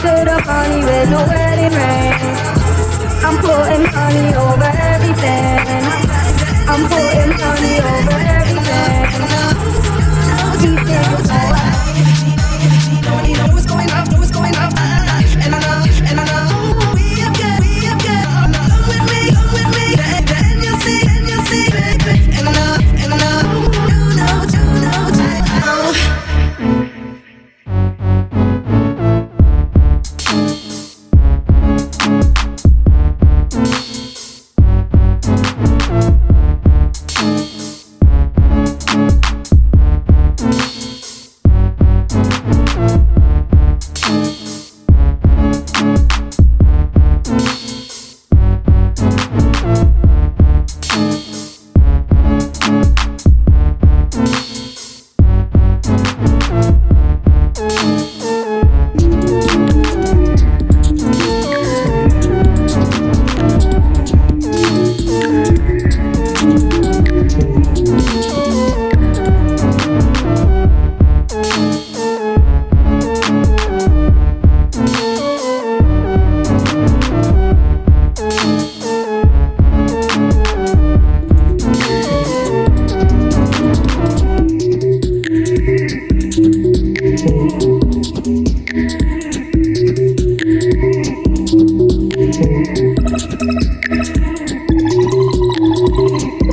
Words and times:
to 0.00 0.24
the 0.24 0.40
party 0.46 0.80
with 0.82 1.10
no 1.10 1.18
wedding 1.28 1.74
ring. 1.76 2.12
I'm 3.22 3.36
putting 3.44 3.84
honey 3.84 4.34
over 4.34 4.70
everything. 4.92 5.84
I'm 6.72 6.82
putting 6.88 7.32
honey 7.38 7.76
over 7.92 8.18
everything. 8.38 9.04
Deep 10.60 10.80
in 10.80 10.86
your 11.10 11.22
soul. 11.24 11.54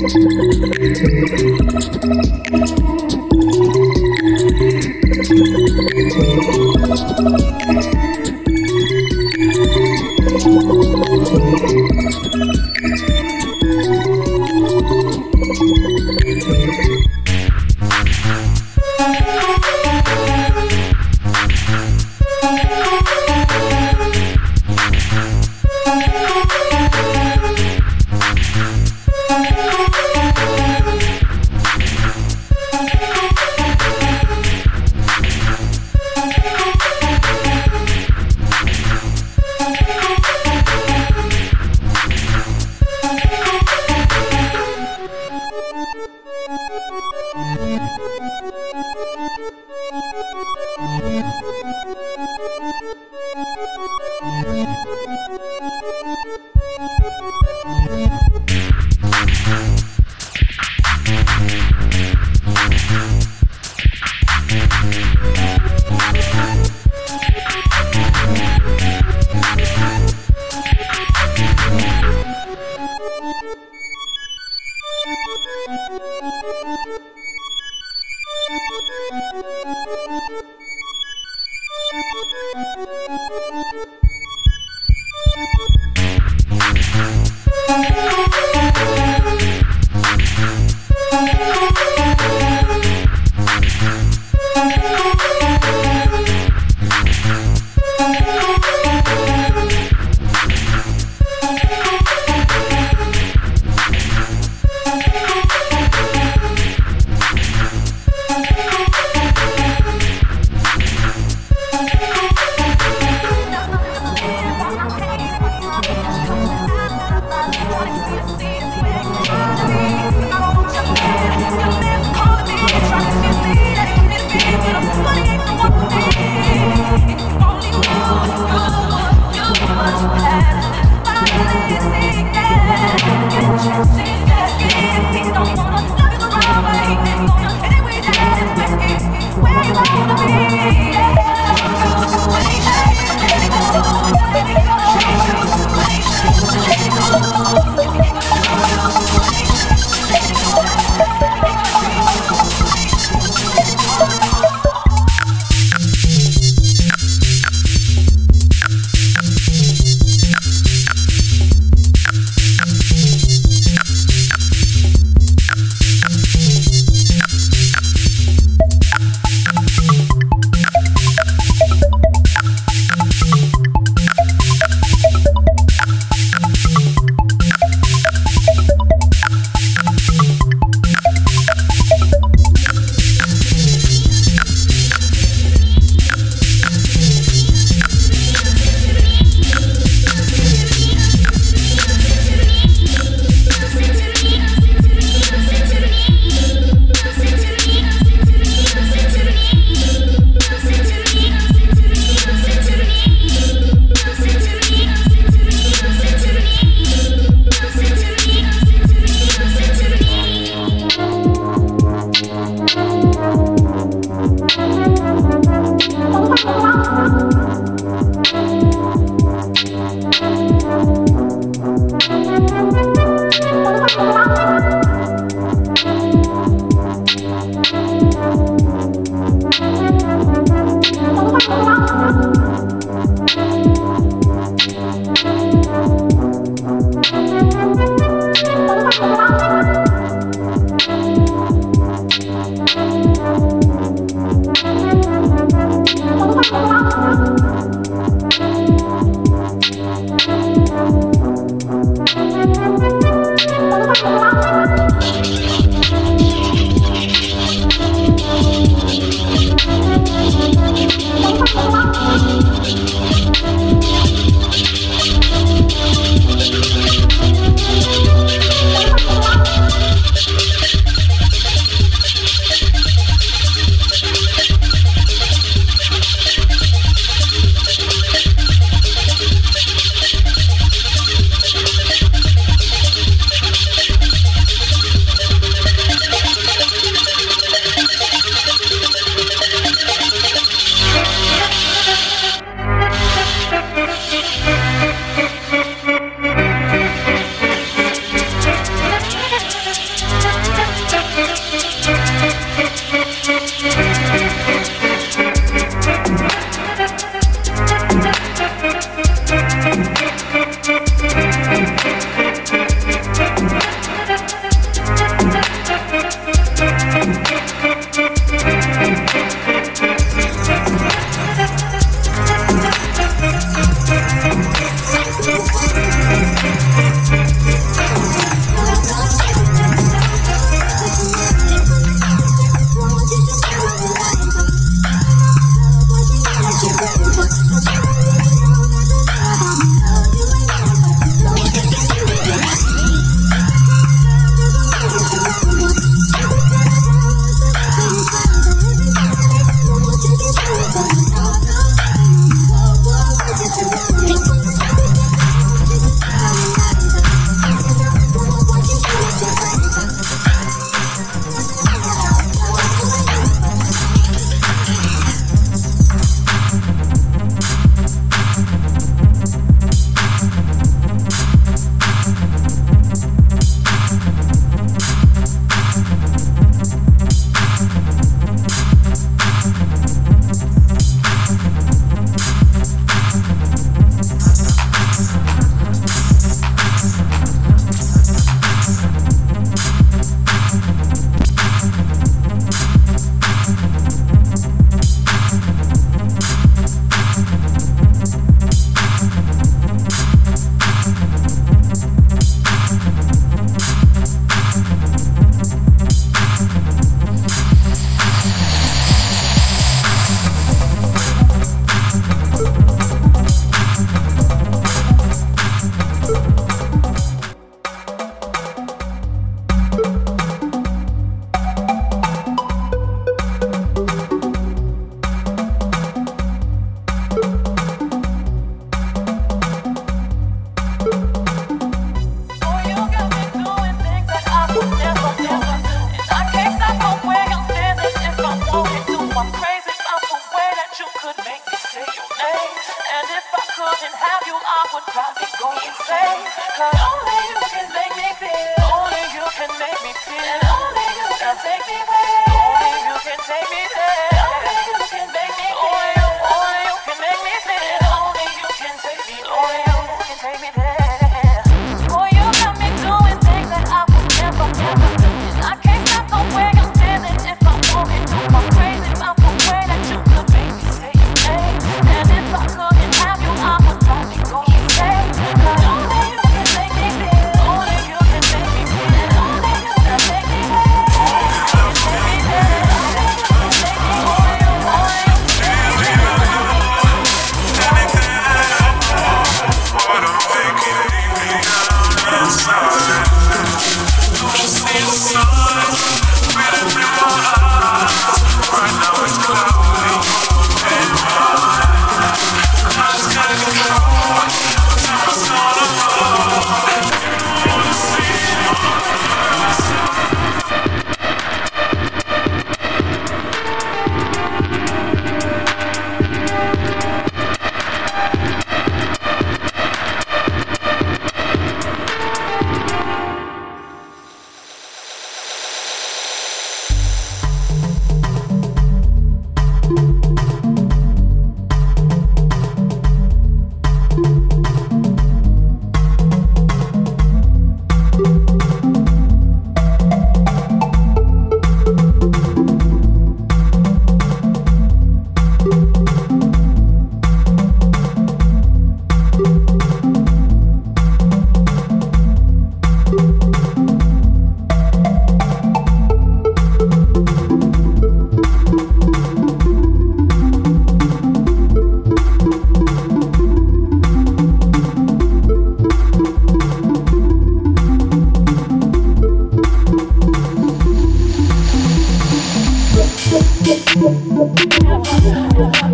Thank 0.09 0.29
you. 2.79 2.86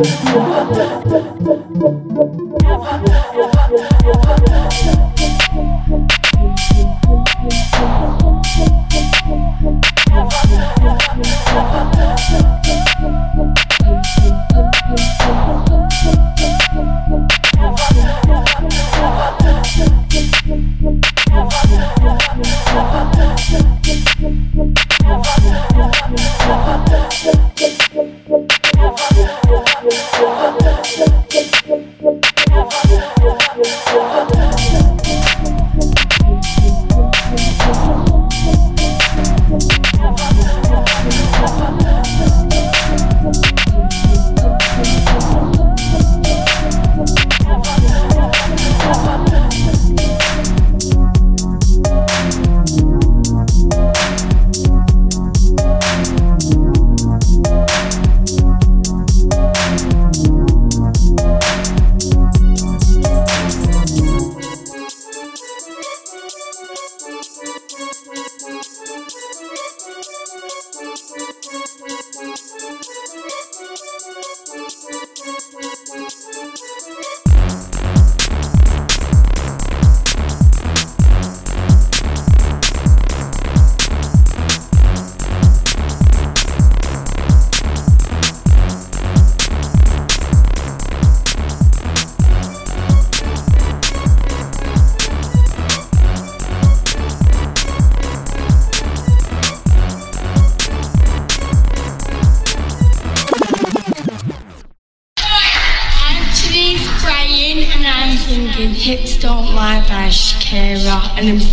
You're. 0.03 1.12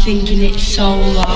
Thinking 0.04 0.42
it's 0.42 0.62
so 0.62 0.96
long. 0.96 1.29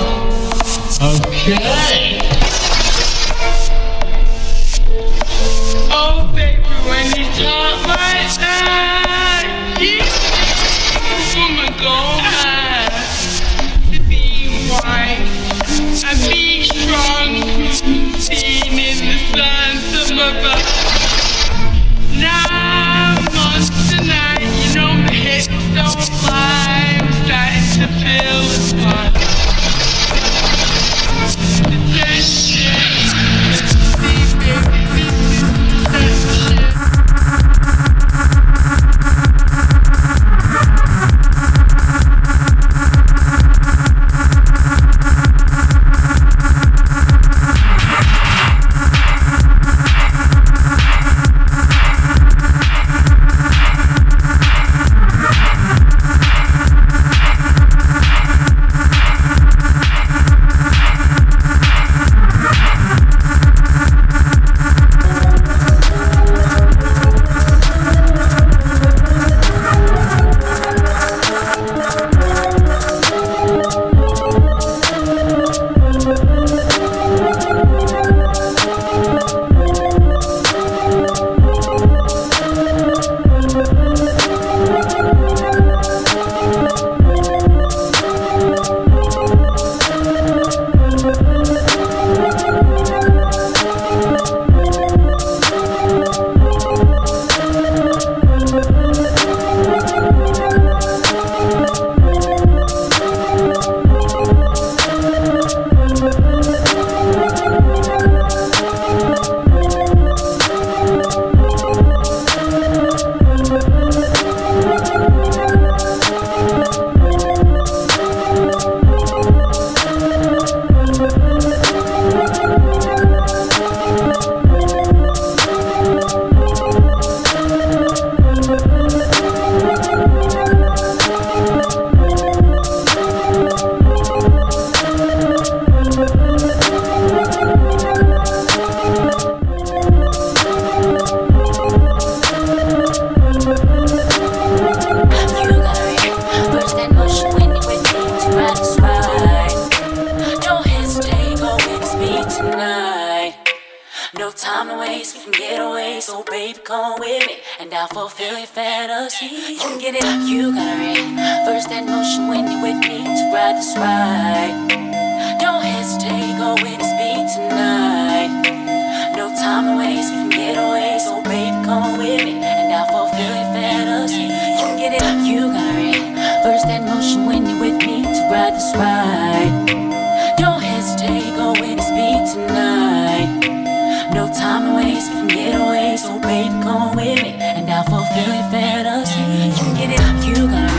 I'll 187.75 187.83
fulfill 187.83 188.33
your 188.33 188.49
fantasy. 188.51 189.19
You 189.19 189.75
get 189.75 189.99
it, 189.99 190.25
you 190.25 190.47
got 190.47 190.74